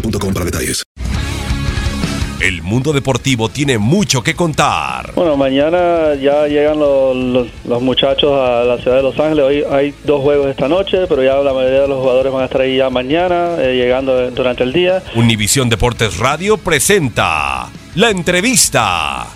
[0.00, 0.82] boostmobile.com para detalles.
[2.38, 5.12] El mundo deportivo tiene mucho que contar.
[5.14, 9.44] Bueno, mañana ya llegan los, los- los muchachos a la ciudad de Los Ángeles.
[9.44, 12.44] Hoy hay dos juegos esta noche, pero ya la mayoría de los jugadores van a
[12.44, 15.02] estar ahí ya mañana, eh, llegando durante el día.
[15.16, 19.26] Univisión Deportes Radio presenta la entrevista.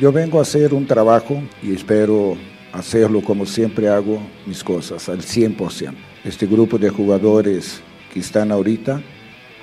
[0.00, 2.36] Yo vengo a hacer un trabajo y espero
[2.72, 5.94] hacerlo como siempre hago mis cosas, al 100%.
[6.24, 7.80] Este grupo de jugadores
[8.12, 9.02] que están ahorita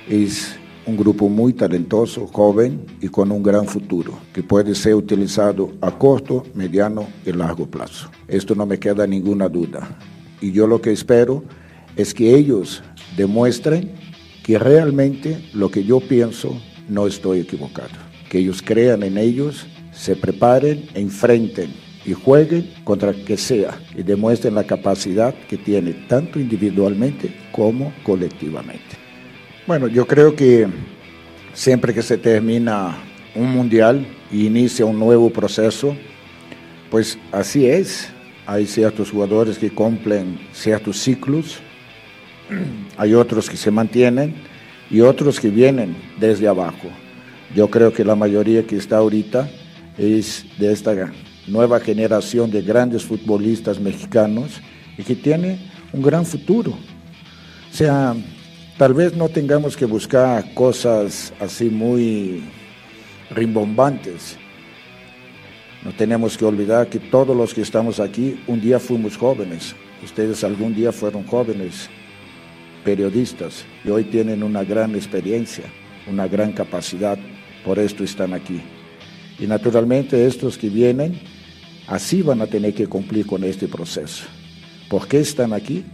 [0.08, 5.72] es un grupo muy talentoso, joven y con un gran futuro, que puede ser utilizado
[5.80, 8.08] a corto, mediano y largo plazo.
[8.28, 9.98] Esto no me queda ninguna duda.
[10.40, 11.42] Y yo lo que espero
[11.96, 12.82] es que ellos
[13.16, 13.92] demuestren
[14.44, 16.56] que realmente lo que yo pienso
[16.88, 17.90] no estoy equivocado.
[18.30, 24.54] Que ellos crean en ellos, se preparen, enfrenten y jueguen contra que sea y demuestren
[24.54, 28.96] la capacidad que tiene tanto individualmente como colectivamente.
[29.66, 30.68] Bueno, yo creo que
[31.52, 32.96] siempre que se termina
[33.34, 35.96] un mundial y inicia un nuevo proceso,
[36.90, 38.08] pues así es.
[38.46, 41.58] Hay ciertos jugadores que cumplen ciertos ciclos,
[42.96, 44.34] hay otros que se mantienen
[44.88, 46.88] y otros que vienen desde abajo.
[47.56, 49.50] Yo creo que la mayoría que está ahorita
[49.98, 50.94] es de esta
[51.46, 54.60] nueva generación de grandes futbolistas mexicanos
[54.98, 55.58] y que tiene
[55.92, 56.70] un gran futuro.
[56.70, 58.14] O sea,
[58.78, 62.42] tal vez no tengamos que buscar cosas así muy
[63.30, 64.36] rimbombantes.
[65.84, 69.74] No tenemos que olvidar que todos los que estamos aquí un día fuimos jóvenes.
[70.02, 71.88] Ustedes algún día fueron jóvenes
[72.84, 75.64] periodistas y hoy tienen una gran experiencia,
[76.08, 77.18] una gran capacidad,
[77.64, 78.60] por esto están aquí.
[79.38, 81.20] Y naturalmente estos que vienen
[81.86, 84.24] así van a tener que cumplir con este proceso.
[84.88, 85.84] ¿Por qué están aquí?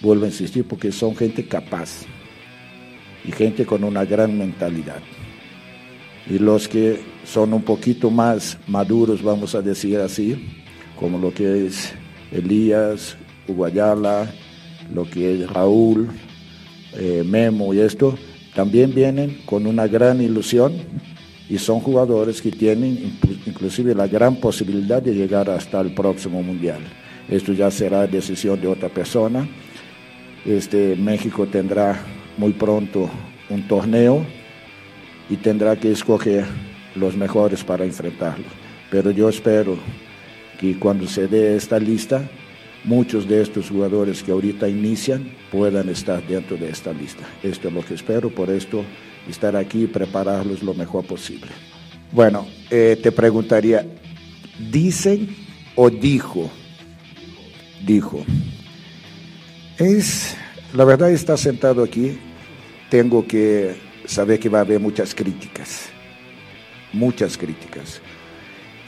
[0.00, 2.02] Vuelvo a insistir, porque son gente capaz
[3.24, 5.00] y gente con una gran mentalidad.
[6.28, 10.62] Y los que son un poquito más maduros, vamos a decir así,
[10.98, 11.92] como lo que es
[12.30, 13.16] Elías,
[13.48, 14.32] Uguayala,
[14.92, 16.08] lo que es Raúl,
[16.94, 18.16] eh, Memo y esto,
[18.54, 20.74] también vienen con una gran ilusión
[21.48, 26.80] y son jugadores que tienen inclusive la gran posibilidad de llegar hasta el próximo mundial.
[27.28, 29.48] Esto ya será decisión de otra persona.
[30.44, 32.00] Este, México tendrá
[32.36, 33.10] muy pronto
[33.48, 34.24] un torneo
[35.28, 36.44] y tendrá que escoger
[36.94, 38.46] los mejores para enfrentarlo.
[38.90, 39.76] Pero yo espero
[40.58, 42.22] que cuando se dé esta lista,
[42.84, 47.24] muchos de estos jugadores que ahorita inician puedan estar dentro de esta lista.
[47.42, 48.84] Esto es lo que espero, por esto
[49.28, 51.50] estar aquí y prepararlos lo mejor posible.
[52.12, 53.86] Bueno, eh, te preguntaría,
[54.70, 55.34] ¿dicen
[55.74, 56.50] o dijo?
[57.84, 58.24] Dijo.
[59.78, 60.36] Es
[60.74, 62.18] La verdad, está sentado aquí,
[62.88, 63.76] tengo que
[64.06, 65.90] saber que va a haber muchas críticas,
[66.94, 68.00] muchas críticas.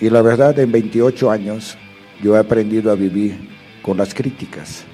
[0.00, 1.76] Y la verdad, en 28 años,
[2.22, 3.36] yo he aprendido a vivir
[3.82, 4.84] con las críticas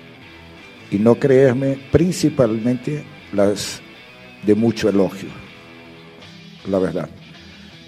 [0.91, 3.81] y no creerme principalmente las
[4.45, 5.29] de mucho elogio,
[6.69, 7.09] la verdad.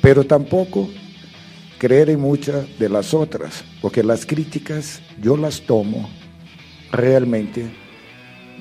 [0.01, 0.89] Pero tampoco
[1.79, 6.09] creer en muchas de las otras, porque las críticas yo las tomo
[6.91, 7.71] realmente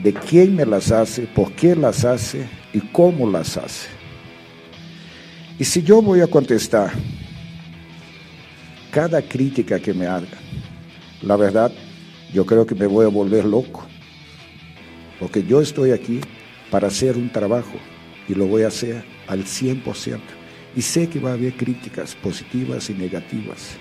[0.02, 3.88] de quién me las hace, por qué las hace y cómo las hace.
[5.60, 6.92] Y si yo voy a contestar
[8.90, 10.28] cada crítica que me haga,
[11.22, 11.72] la verdad,
[12.34, 13.86] yo creo que me voy a volver loco,
[15.20, 16.22] porque yo estoy aquí
[16.72, 17.78] para hacer un trabajo
[18.28, 20.20] y lo voy a hacer al 100%.
[20.76, 23.78] Y sé que va a haber críticas positivas y negativas.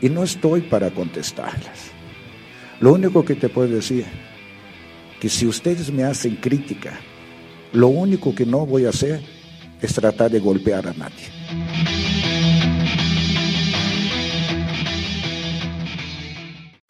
[0.00, 1.92] Y no estoy para contestarlas.
[2.80, 4.06] Lo único que te puedo decir,
[5.20, 6.98] que si ustedes me hacen crítica,
[7.72, 9.20] lo único que no voy a hacer
[9.82, 11.37] es tratar de golpear a nadie.